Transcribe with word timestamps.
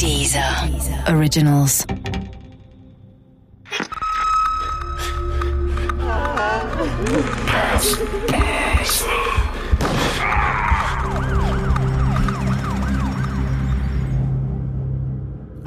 Dieser 0.00 0.40
Originals. 1.08 1.86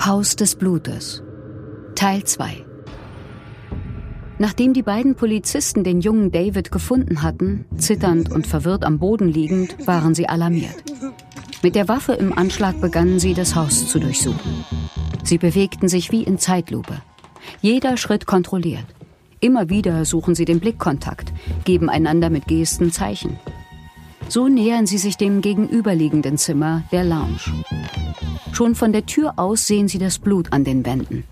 Haus 0.03 0.35
des 0.35 0.55
Blutes 0.55 1.21
Teil 1.93 2.23
2 2.23 2.65
Nachdem 4.39 4.73
die 4.73 4.81
beiden 4.81 5.13
Polizisten 5.13 5.83
den 5.83 6.01
jungen 6.01 6.31
David 6.31 6.71
gefunden 6.71 7.21
hatten, 7.21 7.65
zitternd 7.77 8.31
und 8.31 8.47
verwirrt 8.47 8.83
am 8.83 8.97
Boden 8.97 9.27
liegend, 9.27 9.85
waren 9.85 10.15
sie 10.15 10.27
alarmiert. 10.27 10.83
Mit 11.63 11.75
der 11.75 11.87
Waffe 11.87 12.11
im 12.11 12.37
Anschlag 12.37 12.81
begannen 12.81 13.19
sie, 13.19 13.33
das 13.33 13.55
Haus 13.55 13.87
zu 13.87 13.97
durchsuchen. 13.97 14.65
Sie 15.23 15.37
bewegten 15.37 15.87
sich 15.87 16.11
wie 16.11 16.21
in 16.21 16.37
Zeitlupe. 16.37 17.01
Jeder 17.61 17.95
Schritt 17.95 18.25
kontrolliert. 18.25 18.85
Immer 19.39 19.69
wieder 19.69 20.03
suchen 20.03 20.35
sie 20.35 20.43
den 20.43 20.59
Blickkontakt, 20.59 21.31
geben 21.63 21.89
einander 21.89 22.29
mit 22.29 22.47
Gesten 22.47 22.91
Zeichen. 22.91 23.39
So 24.27 24.49
nähern 24.49 24.87
sie 24.87 24.97
sich 24.97 25.15
dem 25.15 25.39
gegenüberliegenden 25.39 26.37
Zimmer, 26.37 26.83
der 26.91 27.05
Lounge. 27.05 27.39
Schon 28.51 28.75
von 28.75 28.91
der 28.91 29.05
Tür 29.05 29.35
aus 29.37 29.65
sehen 29.65 29.87
sie 29.87 29.99
das 29.99 30.19
Blut 30.19 30.51
an 30.51 30.65
den 30.65 30.85
Wänden. 30.85 31.23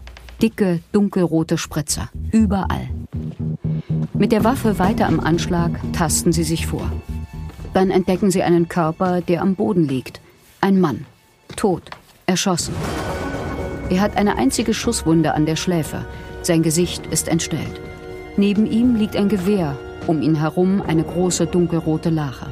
Dicke, 0.42 0.80
dunkelrote 0.94 1.58
Spritzer. 1.58 2.10
Überall. 2.32 2.90
Mit 4.14 4.32
der 4.32 4.46
Waffe 4.46 4.80
weiter 4.80 5.08
am 5.08 5.20
Anschlag 5.20 5.72
tasten 5.92 6.32
sie 6.32 6.44
sich 6.44 6.68
vor. 6.68 6.90
Dann 7.74 7.90
entdecken 7.90 8.32
sie 8.32 8.44
einen 8.44 8.68
Körper, 8.68 9.22
der 9.22 9.42
am 9.42 9.56
Boden 9.56 9.88
liegt. 9.88 10.20
Ein 10.60 10.80
Mann. 10.80 11.06
Tot. 11.56 11.84
Erschossen. 12.26 12.74
Er 13.90 14.02
hat 14.02 14.18
eine 14.18 14.38
einzige 14.38 14.74
Schusswunde 14.74 15.34
an 15.34 15.46
der 15.46 15.56
Schläfe. 15.56 16.06
Sein 16.42 16.64
Gesicht 16.64 17.08
ist 17.08 17.28
entstellt. 17.28 17.80
Neben 18.38 18.66
ihm 18.66 18.96
liegt 18.96 19.16
ein 19.16 19.30
Gewehr, 19.30 19.78
um 20.08 20.22
ihn 20.22 20.36
herum 20.36 20.82
eine 20.82 21.04
große 21.04 21.46
dunkelrote 21.48 22.10
Lache. 22.10 22.48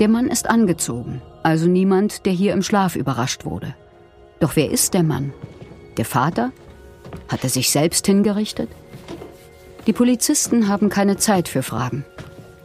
Der 0.00 0.08
Mann 0.08 0.28
ist 0.28 0.48
angezogen, 0.48 1.22
also 1.42 1.66
niemand, 1.66 2.26
der 2.26 2.32
hier 2.32 2.52
im 2.52 2.62
Schlaf 2.62 2.96
überrascht 2.96 3.44
wurde. 3.44 3.74
Doch 4.40 4.56
wer 4.56 4.70
ist 4.70 4.94
der 4.94 5.02
Mann? 5.02 5.32
Der 5.96 6.04
Vater? 6.04 6.52
Hat 7.28 7.44
er 7.44 7.50
sich 7.50 7.70
selbst 7.70 8.06
hingerichtet? 8.06 8.68
Die 9.86 9.92
Polizisten 9.92 10.68
haben 10.68 10.88
keine 10.88 11.16
Zeit 11.16 11.48
für 11.48 11.62
Fragen. 11.62 12.04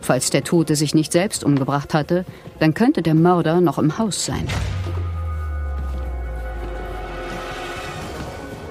Falls 0.02 0.30
der 0.30 0.44
Tote 0.44 0.76
sich 0.76 0.96
nicht 0.96 1.12
selbst 1.12 1.44
umgebracht 1.44 1.94
hatte, 1.94 2.26
dann 2.60 2.74
könnte 2.74 3.02
der 3.02 3.16
Mörder 3.16 3.62
noch 3.62 3.78
im 3.78 3.98
Haus 3.98 4.26
sein. 4.26 4.48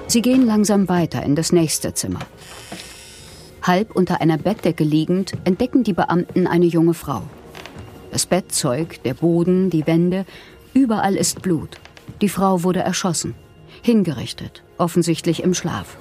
Sie 0.07 0.21
gehen 0.21 0.45
langsam 0.45 0.89
weiter 0.89 1.21
in 1.23 1.35
das 1.35 1.51
nächste 1.51 1.93
Zimmer. 1.93 2.21
Halb 3.61 3.95
unter 3.95 4.21
einer 4.21 4.37
Bettdecke 4.37 4.83
liegend 4.83 5.33
entdecken 5.43 5.83
die 5.83 5.93
Beamten 5.93 6.47
eine 6.47 6.65
junge 6.65 6.95
Frau. 6.95 7.21
Das 8.11 8.25
Bettzeug, 8.25 9.03
der 9.03 9.13
Boden, 9.13 9.69
die 9.69 9.85
Wände, 9.85 10.25
überall 10.73 11.15
ist 11.15 11.43
Blut. 11.43 11.79
Die 12.21 12.29
Frau 12.29 12.63
wurde 12.63 12.79
erschossen, 12.79 13.35
hingerichtet, 13.83 14.63
offensichtlich 14.79 15.43
im 15.43 15.53
Schlaf. 15.53 15.97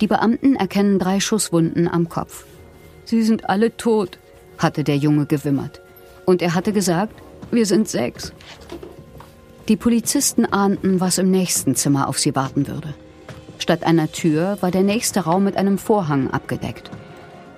Die 0.00 0.06
Beamten 0.06 0.56
erkennen 0.56 0.98
drei 0.98 1.20
Schusswunden 1.20 1.88
am 1.88 2.08
Kopf. 2.08 2.46
Sie 3.04 3.22
sind 3.22 3.48
alle 3.50 3.76
tot, 3.76 4.18
hatte 4.58 4.84
der 4.84 4.96
Junge 4.96 5.26
gewimmert. 5.26 5.80
Und 6.24 6.42
er 6.42 6.54
hatte 6.54 6.72
gesagt, 6.72 7.14
wir 7.50 7.66
sind 7.66 7.88
sechs. 7.88 8.32
Die 9.68 9.76
Polizisten 9.76 10.44
ahnten, 10.44 11.00
was 11.00 11.18
im 11.18 11.30
nächsten 11.30 11.74
Zimmer 11.74 12.08
auf 12.08 12.18
sie 12.18 12.34
warten 12.34 12.68
würde. 12.68 12.94
Statt 13.58 13.84
einer 13.84 14.10
Tür 14.12 14.58
war 14.60 14.70
der 14.70 14.82
nächste 14.82 15.20
Raum 15.20 15.44
mit 15.44 15.56
einem 15.56 15.78
Vorhang 15.78 16.30
abgedeckt. 16.30 16.90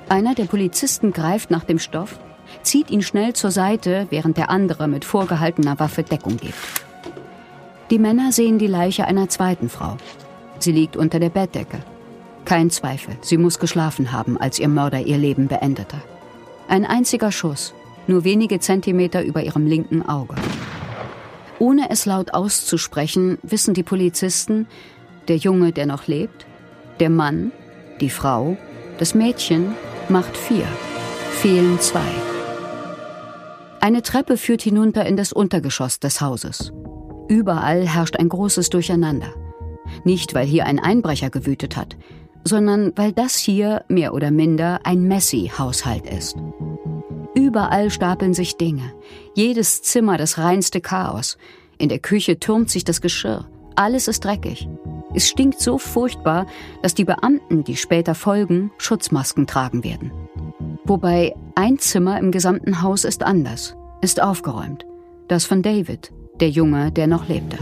Einer 0.08 0.34
der 0.34 0.44
Polizisten 0.44 1.12
greift 1.12 1.50
nach 1.50 1.64
dem 1.64 1.78
Stoff, 1.78 2.18
zieht 2.62 2.90
ihn 2.90 3.02
schnell 3.02 3.34
zur 3.34 3.50
Seite, 3.50 4.06
während 4.10 4.36
der 4.36 4.48
andere 4.48 4.88
mit 4.88 5.04
vorgehaltener 5.04 5.78
Waffe 5.78 6.02
Deckung 6.02 6.38
gibt. 6.38 6.54
Die 7.90 7.98
Männer 7.98 8.32
sehen 8.32 8.58
die 8.58 8.66
Leiche 8.66 9.06
einer 9.06 9.28
zweiten 9.28 9.68
Frau. 9.68 9.96
Sie 10.58 10.72
liegt 10.72 10.96
unter 10.96 11.20
der 11.20 11.30
Bettdecke. 11.30 11.78
Kein 12.44 12.70
Zweifel, 12.70 13.16
sie 13.20 13.36
muss 13.36 13.58
geschlafen 13.58 14.12
haben, 14.12 14.38
als 14.38 14.58
ihr 14.58 14.68
Mörder 14.68 15.00
ihr 15.00 15.18
Leben 15.18 15.48
beendete. 15.48 15.96
Ein 16.68 16.84
einziger 16.84 17.32
Schuss, 17.32 17.72
nur 18.06 18.24
wenige 18.24 18.60
Zentimeter 18.60 19.24
über 19.24 19.42
ihrem 19.42 19.66
linken 19.66 20.06
Auge. 20.06 20.34
Ohne 21.58 21.88
es 21.88 22.04
laut 22.04 22.34
auszusprechen, 22.34 23.38
wissen 23.42 23.72
die 23.72 23.82
Polizisten, 23.82 24.66
der 25.28 25.36
Junge, 25.36 25.72
der 25.72 25.86
noch 25.86 26.06
lebt, 26.06 26.46
der 27.00 27.08
Mann, 27.08 27.52
die 28.02 28.10
Frau, 28.10 28.58
das 28.98 29.14
Mädchen 29.14 29.74
macht 30.10 30.36
vier, 30.36 30.66
fehlen 31.30 31.80
zwei. 31.80 32.04
Eine 33.80 34.02
Treppe 34.02 34.36
führt 34.36 34.60
hinunter 34.60 35.06
in 35.06 35.16
das 35.16 35.32
Untergeschoss 35.32 36.00
des 36.00 36.20
Hauses. 36.20 36.74
Überall 37.28 37.88
herrscht 37.88 38.16
ein 38.16 38.28
großes 38.28 38.68
Durcheinander. 38.68 39.32
Nicht, 40.04 40.34
weil 40.34 40.46
hier 40.46 40.66
ein 40.66 40.78
Einbrecher 40.78 41.30
gewütet 41.30 41.78
hat, 41.78 41.96
sondern 42.44 42.92
weil 42.96 43.12
das 43.12 43.36
hier 43.36 43.84
mehr 43.88 44.14
oder 44.14 44.30
minder 44.30 44.80
ein 44.84 45.02
Messi-Haushalt 45.02 46.06
ist. 46.06 46.36
Überall 47.34 47.90
stapeln 47.90 48.34
sich 48.34 48.56
Dinge. 48.56 48.92
Jedes 49.34 49.82
Zimmer 49.82 50.16
das 50.16 50.38
reinste 50.38 50.80
Chaos. 50.80 51.38
In 51.78 51.88
der 51.88 52.00
Küche 52.00 52.40
türmt 52.40 52.70
sich 52.70 52.84
das 52.84 53.00
Geschirr. 53.00 53.46
Alles 53.76 54.08
ist 54.08 54.24
dreckig. 54.24 54.68
Es 55.14 55.28
stinkt 55.28 55.60
so 55.60 55.78
furchtbar, 55.78 56.46
dass 56.82 56.94
die 56.94 57.04
Beamten, 57.04 57.64
die 57.64 57.76
später 57.76 58.14
folgen, 58.14 58.72
Schutzmasken 58.78 59.46
tragen 59.46 59.84
werden. 59.84 60.10
Wobei 60.84 61.34
ein 61.54 61.78
Zimmer 61.78 62.18
im 62.18 62.32
gesamten 62.32 62.82
Haus 62.82 63.04
ist 63.04 63.22
anders, 63.22 63.76
ist 64.00 64.22
aufgeräumt. 64.22 64.84
Das 65.28 65.44
von 65.44 65.62
David, 65.62 66.12
der 66.40 66.50
Junge, 66.50 66.90
der 66.90 67.06
noch 67.06 67.28
lebte. 67.28 67.58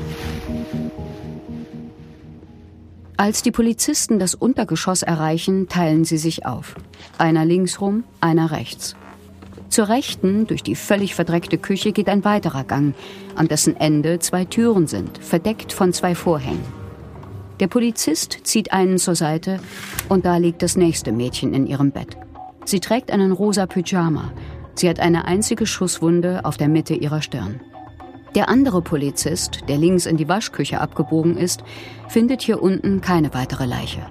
Als 3.18 3.42
die 3.42 3.50
Polizisten 3.50 4.18
das 4.18 4.34
Untergeschoss 4.34 5.02
erreichen, 5.02 5.68
teilen 5.68 6.04
sie 6.04 6.18
sich 6.18 6.44
auf. 6.44 6.74
Einer 7.16 7.46
linksrum, 7.46 8.04
einer 8.20 8.50
rechts. 8.50 8.94
Zur 9.70 9.88
Rechten, 9.88 10.46
durch 10.46 10.62
die 10.62 10.74
völlig 10.74 11.14
verdreckte 11.14 11.56
Küche, 11.56 11.92
geht 11.92 12.10
ein 12.10 12.24
weiterer 12.26 12.64
Gang, 12.64 12.94
an 13.34 13.48
dessen 13.48 13.74
Ende 13.74 14.18
zwei 14.18 14.44
Türen 14.44 14.86
sind, 14.86 15.16
verdeckt 15.18 15.72
von 15.72 15.94
zwei 15.94 16.14
Vorhängen. 16.14 16.64
Der 17.58 17.68
Polizist 17.68 18.40
zieht 18.42 18.72
einen 18.72 18.98
zur 18.98 19.14
Seite 19.14 19.60
und 20.10 20.26
da 20.26 20.36
liegt 20.36 20.62
das 20.62 20.76
nächste 20.76 21.10
Mädchen 21.10 21.54
in 21.54 21.66
ihrem 21.66 21.92
Bett. 21.92 22.18
Sie 22.66 22.80
trägt 22.80 23.10
einen 23.10 23.32
rosa 23.32 23.66
Pyjama. 23.66 24.30
Sie 24.74 24.90
hat 24.90 25.00
eine 25.00 25.24
einzige 25.24 25.66
Schusswunde 25.66 26.44
auf 26.44 26.58
der 26.58 26.68
Mitte 26.68 26.94
ihrer 26.94 27.22
Stirn. 27.22 27.60
Der 28.36 28.50
andere 28.50 28.82
Polizist, 28.82 29.62
der 29.66 29.78
links 29.78 30.04
in 30.04 30.18
die 30.18 30.28
Waschküche 30.28 30.78
abgebogen 30.78 31.38
ist, 31.38 31.64
findet 32.06 32.42
hier 32.42 32.62
unten 32.62 33.00
keine 33.00 33.32
weitere 33.32 33.64
Leiche. 33.64 34.06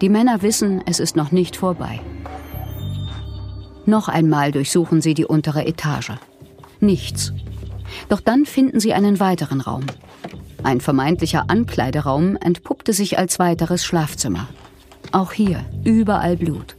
Die 0.00 0.08
Männer 0.08 0.40
wissen, 0.40 0.82
es 0.86 0.98
ist 0.98 1.14
noch 1.14 1.30
nicht 1.30 1.56
vorbei. 1.56 2.00
Noch 3.84 4.08
einmal 4.08 4.50
durchsuchen 4.50 5.02
sie 5.02 5.12
die 5.12 5.26
untere 5.26 5.66
Etage. 5.66 6.12
Nichts. 6.80 7.34
Doch 8.08 8.20
dann 8.20 8.46
finden 8.46 8.80
sie 8.80 8.94
einen 8.94 9.20
weiteren 9.20 9.60
Raum. 9.60 9.84
Ein 10.62 10.80
vermeintlicher 10.80 11.44
Ankleideraum 11.48 12.36
entpuppte 12.36 12.94
sich 12.94 13.18
als 13.18 13.38
weiteres 13.38 13.84
Schlafzimmer. 13.84 14.48
Auch 15.12 15.32
hier 15.32 15.66
überall 15.84 16.38
Blut. 16.38 16.76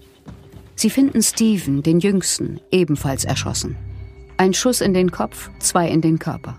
Sie 0.73 0.89
finden 0.89 1.21
Steven, 1.21 1.83
den 1.83 1.99
Jüngsten, 1.99 2.59
ebenfalls 2.71 3.23
erschossen. 3.23 3.75
Ein 4.37 4.55
Schuss 4.55 4.81
in 4.81 4.95
den 4.95 5.11
Kopf, 5.11 5.51
zwei 5.59 5.87
in 5.89 6.01
den 6.01 6.17
Körper. 6.17 6.57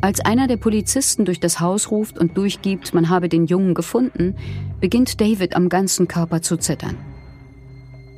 Als 0.00 0.20
einer 0.20 0.46
der 0.46 0.56
Polizisten 0.56 1.24
durch 1.24 1.40
das 1.40 1.58
Haus 1.58 1.90
ruft 1.90 2.18
und 2.18 2.36
durchgibt, 2.36 2.94
man 2.94 3.08
habe 3.08 3.28
den 3.28 3.46
Jungen 3.46 3.74
gefunden, 3.74 4.36
beginnt 4.80 5.20
David 5.20 5.56
am 5.56 5.68
ganzen 5.68 6.06
Körper 6.06 6.40
zu 6.40 6.56
zittern. 6.56 6.96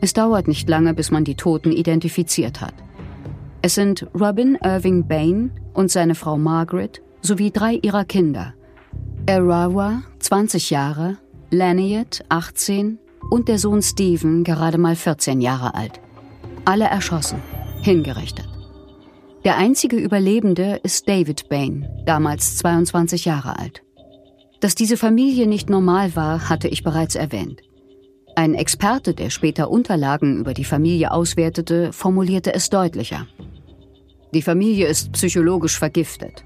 Es 0.03 0.13
dauert 0.13 0.47
nicht 0.47 0.69
lange, 0.69 0.93
bis 0.93 1.11
man 1.11 1.25
die 1.25 1.37
Toten 1.37 1.73
identifiziert 1.73 2.61
hat. 2.61 2.75
Es 3.63 3.75
sind 3.75 4.07
Robin 4.19 4.59
Irving 4.63 5.07
Bain 5.07 5.53
und 5.73 5.91
seine 5.91 6.15
Frau 6.15 6.37
Margaret 6.37 7.03
sowie 7.23 7.51
drei 7.51 7.75
ihrer 7.75 8.05
Kinder. 8.05 8.55
Arawa, 9.29 10.03
20 10.19 10.71
Jahre, 10.71 11.17
Laniet, 11.51 12.25
18 12.29 12.99
und 13.31 13.49
der 13.49 13.59
Sohn 13.59 13.83
Stephen, 13.83 14.45
gerade 14.45 14.79
mal 14.79 14.97
14 14.97 15.41
Jahre 15.41 15.75
alt. 15.75 16.01
Alle 16.65 16.85
erschossen, 16.85 17.41
hingerichtet. 17.83 18.50
Der 19.45 19.57
einzige 19.57 19.97
Überlebende 19.97 20.81
ist 20.83 21.09
David 21.09 21.49
Bain, 21.49 21.89
damals 22.05 22.59
22 22.59 23.25
Jahre 23.25 23.59
alt. 23.59 23.83
Dass 24.61 24.75
diese 24.75 24.99
Familie 24.99 25.47
nicht 25.47 25.71
normal 25.71 26.15
war, 26.15 26.51
hatte 26.51 26.69
ich 26.69 26.85
bereits 26.85 27.15
erwähnt. 27.15 27.63
Ein 28.37 28.53
Experte, 28.55 29.15
der 29.15 29.31
später 29.31 29.71
Unterlagen 29.71 30.37
über 30.37 30.53
die 30.53 30.65
Familie 30.65 31.11
auswertete, 31.11 31.95
formulierte 31.95 32.53
es 32.53 32.69
deutlicher. 32.69 33.27
Die 34.35 34.43
Familie 34.43 34.87
ist 34.89 35.13
psychologisch 35.13 35.79
vergiftet. 35.79 36.45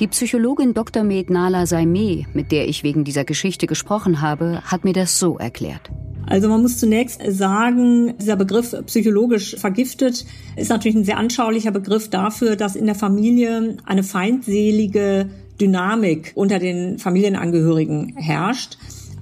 Die 0.00 0.08
Psychologin 0.08 0.74
Dr. 0.74 1.04
Med 1.04 1.30
Nala 1.30 1.64
Saimeh, 1.64 2.26
mit 2.34 2.50
der 2.50 2.66
ich 2.66 2.82
wegen 2.82 3.04
dieser 3.04 3.24
Geschichte 3.24 3.68
gesprochen 3.68 4.20
habe, 4.20 4.62
hat 4.64 4.84
mir 4.84 4.94
das 4.94 5.20
so 5.20 5.38
erklärt. 5.38 5.92
Also 6.34 6.48
man 6.48 6.62
muss 6.62 6.78
zunächst 6.78 7.20
sagen, 7.28 8.14
dieser 8.18 8.34
Begriff 8.34 8.74
psychologisch 8.86 9.54
vergiftet 9.56 10.26
ist 10.56 10.68
natürlich 10.68 10.96
ein 10.96 11.04
sehr 11.04 11.16
anschaulicher 11.16 11.70
Begriff 11.70 12.10
dafür, 12.10 12.56
dass 12.56 12.74
in 12.74 12.86
der 12.86 12.96
Familie 12.96 13.76
eine 13.84 14.02
feindselige 14.02 15.30
Dynamik 15.60 16.32
unter 16.34 16.58
den 16.58 16.98
Familienangehörigen 16.98 18.16
herrscht. 18.16 18.78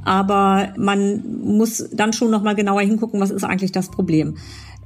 Aber 0.06 0.73
man 0.79 1.43
muss 1.44 1.87
dann 1.93 2.14
schon 2.14 2.31
noch 2.31 2.43
mal 2.43 2.55
genauer 2.55 2.81
hingucken, 2.81 3.20
was 3.20 3.31
ist 3.31 3.44
eigentlich 3.44 3.73
das 3.73 3.91
Problem. 3.91 4.38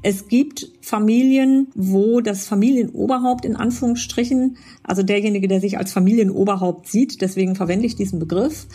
Es 0.02 0.26
gibt 0.26 0.68
Familien, 0.80 1.68
wo 1.76 2.20
das 2.20 2.46
Familienoberhaupt 2.46 3.44
in 3.44 3.54
Anführungsstrichen, 3.54 4.56
also 4.82 5.04
derjenige, 5.04 5.46
der 5.46 5.60
sich 5.60 5.78
als 5.78 5.92
Familienoberhaupt 5.92 6.88
sieht, 6.88 7.20
deswegen 7.22 7.54
verwende 7.54 7.86
ich 7.86 7.94
diesen 7.94 8.18
Begriff, 8.18 8.66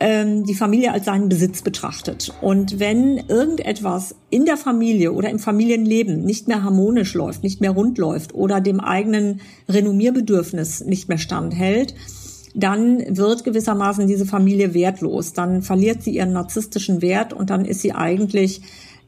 ähm, 0.00 0.44
die 0.44 0.54
Familie 0.54 0.92
als 0.92 1.04
seinen 1.04 1.28
Besitz 1.28 1.62
betrachtet. 1.62 2.32
Und 2.40 2.80
wenn 2.80 3.18
irgendetwas 3.28 4.16
in 4.30 4.46
der 4.46 4.56
Familie 4.56 5.12
oder 5.12 5.28
im 5.28 5.38
Familienleben 5.38 6.22
nicht 6.22 6.48
mehr 6.48 6.64
harmonisch 6.64 7.14
läuft, 7.14 7.42
nicht 7.42 7.60
mehr 7.60 7.70
rund 7.70 7.98
läuft 7.98 8.34
oder 8.34 8.60
dem 8.60 8.80
eigenen 8.80 9.40
Renommierbedürfnis 9.68 10.84
nicht 10.84 11.08
mehr 11.08 11.18
standhält, 11.18 11.94
dann 12.54 13.16
wird 13.16 13.44
gewissermaßen 13.44 14.06
diese 14.06 14.26
Familie 14.26 14.74
wertlos. 14.74 15.34
Dann 15.34 15.62
verliert 15.62 16.02
sie 16.02 16.16
ihren 16.16 16.32
narzisstischen 16.32 17.02
Wert 17.02 17.32
und 17.32 17.50
dann 17.50 17.64
ist 17.64 17.82
sie 17.82 17.92
eigentlich 17.92 18.62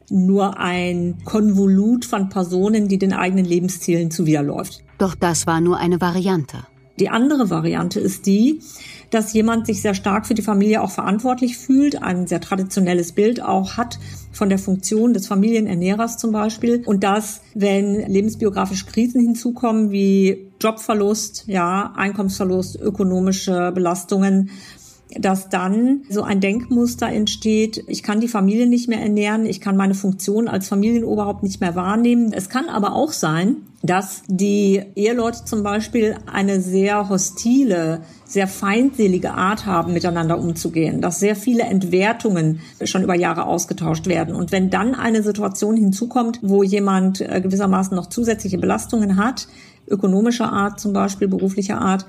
nur 0.09 0.59
ein 0.59 1.17
Konvolut 1.25 2.05
von 2.05 2.29
Personen, 2.29 2.87
die 2.87 2.99
den 2.99 3.13
eigenen 3.13 3.45
Lebenszielen 3.45 4.11
zuwiderläuft. 4.11 4.83
Doch 4.99 5.15
das 5.15 5.47
war 5.47 5.59
nur 5.59 5.77
eine 5.77 5.99
Variante. 5.99 6.65
Die 6.99 7.09
andere 7.09 7.49
Variante 7.49 7.99
ist 7.99 8.27
die, 8.27 8.61
dass 9.09 9.33
jemand 9.33 9.65
sich 9.65 9.81
sehr 9.81 9.93
stark 9.93 10.27
für 10.27 10.35
die 10.35 10.41
Familie 10.41 10.81
auch 10.81 10.91
verantwortlich 10.91 11.57
fühlt, 11.57 12.01
ein 12.01 12.27
sehr 12.27 12.41
traditionelles 12.41 13.13
Bild 13.13 13.41
auch 13.41 13.77
hat 13.77 13.99
von 14.31 14.49
der 14.49 14.59
Funktion 14.59 15.13
des 15.13 15.27
Familienernährers 15.27 16.17
zum 16.17 16.31
Beispiel. 16.31 16.83
Und 16.85 17.03
dass, 17.03 17.41
wenn 17.55 18.07
lebensbiografische 18.07 18.85
Krisen 18.85 19.21
hinzukommen 19.21 19.91
wie 19.91 20.51
Jobverlust, 20.61 21.45
ja, 21.47 21.93
Einkommensverlust, 21.95 22.79
ökonomische 22.79 23.71
Belastungen, 23.73 24.49
dass 25.19 25.49
dann 25.49 26.03
so 26.09 26.23
ein 26.23 26.39
Denkmuster 26.39 27.07
entsteht, 27.07 27.83
ich 27.87 28.03
kann 28.03 28.19
die 28.19 28.27
Familie 28.27 28.67
nicht 28.67 28.87
mehr 28.87 29.01
ernähren, 29.01 29.45
ich 29.45 29.61
kann 29.61 29.77
meine 29.77 29.93
Funktion 29.93 30.47
als 30.47 30.67
Familienoberhaupt 30.67 31.43
nicht 31.43 31.61
mehr 31.61 31.75
wahrnehmen. 31.75 32.33
Es 32.33 32.49
kann 32.49 32.69
aber 32.69 32.93
auch 32.93 33.11
sein, 33.11 33.57
dass 33.83 34.23
die 34.27 34.81
Eheleute 34.95 35.43
zum 35.43 35.61
Beispiel 35.61 36.15
eine 36.31 36.61
sehr 36.61 37.09
hostile, 37.09 38.01
sehr 38.25 38.47
feindselige 38.47 39.33
Art 39.33 39.65
haben, 39.65 39.93
miteinander 39.93 40.39
umzugehen, 40.39 41.01
dass 41.01 41.19
sehr 41.19 41.35
viele 41.35 41.63
Entwertungen 41.63 42.61
schon 42.83 43.03
über 43.03 43.15
Jahre 43.15 43.45
ausgetauscht 43.45 44.07
werden. 44.07 44.35
Und 44.35 44.51
wenn 44.51 44.69
dann 44.69 44.95
eine 44.95 45.21
Situation 45.21 45.75
hinzukommt, 45.75 46.39
wo 46.41 46.63
jemand 46.63 47.19
äh, 47.19 47.41
gewissermaßen 47.41 47.95
noch 47.95 48.07
zusätzliche 48.07 48.57
Belastungen 48.57 49.17
hat, 49.17 49.47
ökonomischer 49.87 50.51
Art 50.51 50.79
zum 50.79 50.93
Beispiel, 50.93 51.27
beruflicher 51.27 51.79
Art, 51.81 52.05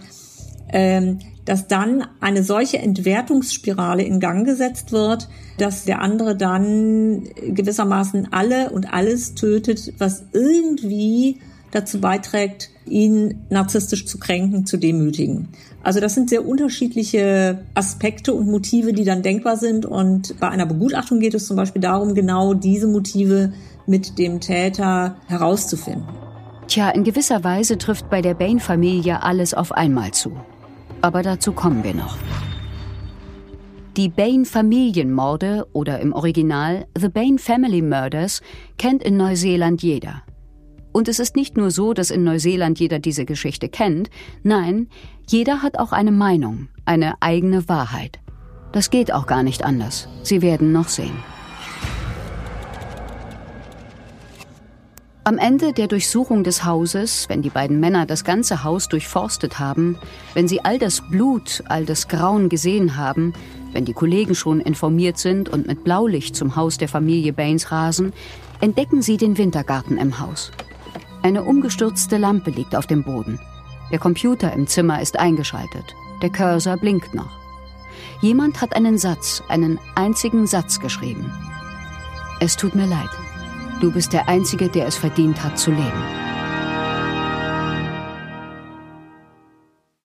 dass 1.45 1.69
dann 1.69 2.07
eine 2.21 2.43
solche 2.43 2.79
Entwertungsspirale 2.79 4.03
in 4.03 4.19
Gang 4.19 4.47
gesetzt 4.47 4.93
wird, 4.93 5.29
dass 5.59 5.85
der 5.85 6.01
andere 6.01 6.37
dann 6.37 7.29
gewissermaßen 7.47 8.33
alle 8.33 8.71
und 8.71 8.93
alles 8.93 9.35
tötet, 9.35 9.93
was 9.99 10.25
irgendwie 10.33 11.41
dazu 11.71 12.01
beiträgt, 12.01 12.71
ihn 12.87 13.47
narzisstisch 13.51 14.07
zu 14.07 14.19
kränken, 14.19 14.65
zu 14.65 14.77
demütigen. 14.77 15.49
Also 15.83 16.01
das 16.01 16.15
sind 16.15 16.31
sehr 16.31 16.47
unterschiedliche 16.47 17.65
Aspekte 17.75 18.33
und 18.33 18.49
Motive, 18.49 18.93
die 18.93 19.05
dann 19.05 19.23
denkbar 19.23 19.57
sind. 19.57 19.85
Und 19.85 20.39
bei 20.39 20.49
einer 20.49 20.67
Begutachtung 20.67 21.19
geht 21.19 21.35
es 21.35 21.47
zum 21.47 21.57
Beispiel 21.57 21.83
darum, 21.83 22.15
genau 22.15 22.55
diese 22.55 22.87
Motive 22.87 23.53
mit 23.87 24.19
dem 24.19 24.41
Täter 24.41 25.17
herauszufinden. 25.27 26.09
Tja, 26.69 26.91
in 26.91 27.05
gewisser 27.05 27.45
Weise 27.45 27.77
trifft 27.77 28.09
bei 28.09 28.23
der 28.23 28.35
Bain-Familie 28.35 29.23
alles 29.23 29.53
auf 29.53 29.73
einmal 29.73 30.13
zu 30.13 30.33
aber 31.05 31.23
dazu 31.23 31.53
kommen 31.53 31.85
wir 31.85 31.93
noch. 31.93 32.17
Die 33.99 34.09
Bain-Familienmorde 34.09 35.67
oder 35.75 36.01
im 36.01 36.15
Original 36.15 36.87
The 36.99 37.11
Bain 37.11 37.39
Family 37.39 37.83
Murders 37.83 38.41
kennt 38.79 39.05
in 39.05 39.19
Neuseeland 39.19 39.83
jeder. 39.83 40.23
Und 40.93 41.09
es 41.09 41.19
ist 41.19 41.37
nicht 41.37 41.59
nur 41.59 41.71
so, 41.71 41.93
dass 41.93 42.11
in 42.11 42.25
Neuseeland 42.25 42.81
jeder 42.81 43.01
diese 43.01 43.27
Geschichte 43.27 43.69
kennt, 43.69 44.09
nein, 44.43 44.89
jeder 45.29 45.63
hat 45.63 45.79
auch 45.79 45.93
eine 45.93 46.13
Meinung, 46.13 46.69
eine 46.87 47.21
eigene 47.21 47.69
Wahrheit. 47.69 48.19
Das 48.73 48.89
geht 48.89 49.13
auch 49.13 49.27
gar 49.27 49.43
nicht 49.43 49.63
anders. 49.63 50.09
Sie 50.23 50.41
werden 50.41 50.73
noch 50.73 50.89
sehen. 50.89 51.34
Am 55.27 55.39
Ende 55.39 55.73
der 55.73 55.87
Durchsuchung 55.87 56.45
des 56.45 56.67
Hauses, 56.67 57.31
wenn 57.31 57.41
die 57.41 57.49
beiden 57.49 57.81
Männer 57.81 58.05
das 58.05 58.25
ganze 58.25 58.63
Haus 58.63 58.89
durchforstet 58.89 59.59
haben, 59.59 59.97
wenn 60.35 60.49
sie 60.49 60.63
all 60.63 60.79
das 60.79 61.01
Blut, 61.01 61.63
all 61.67 61.87
das 61.87 62.09
Grauen 62.09 62.51
gesehen 62.51 62.99
haben, 62.99 63.33
wenn 63.73 63.87
die 63.87 63.95
Kollegen 63.95 64.35
schon 64.35 64.61
informiert 64.61 65.17
sind 65.17 65.49
und 65.49 65.67
mit 65.67 65.83
Blaulicht 65.83 66.37
zum 66.37 66.57
Haus 66.57 66.77
der 66.77 66.89
Familie 66.89 67.33
Baines 67.33 67.73
rasen, 67.73 68.13
entdecken 68.61 69.01
sie 69.01 69.17
den 69.17 69.39
Wintergarten 69.39 69.97
im 69.97 70.21
Haus. 70.21 70.53
Eine 71.23 71.45
umgestürzte 71.45 72.19
Lampe 72.19 72.51
liegt 72.51 72.77
auf 72.77 72.87
dem 72.87 73.03
Boden. 73.03 73.41
Der 73.91 73.99
Computer 73.99 74.53
im 74.53 74.67
Zimmer 74.67 75.01
ist 75.01 75.19
eingeschaltet. 75.19 75.97
Der 76.21 76.29
Cursor 76.29 76.77
blinkt 76.77 77.15
noch. 77.15 77.31
Jemand 78.21 78.61
hat 78.61 78.77
einen 78.77 78.99
Satz, 78.99 79.43
einen 79.49 79.79
einzigen 79.95 80.47
Satz 80.47 80.81
geschrieben. 80.81 81.33
Es 82.41 82.59
tut 82.59 82.75
mir 82.75 82.87
leid. 82.87 83.24
Du 83.81 83.91
bist 83.91 84.13
der 84.13 84.29
Einzige, 84.29 84.69
der 84.69 84.87
es 84.87 84.97
verdient 84.97 85.43
hat 85.43 85.59
zu 85.59 85.71
leben. 85.71 86.34